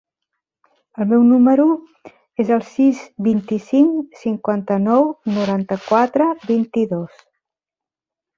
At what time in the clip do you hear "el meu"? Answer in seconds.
1.03-1.25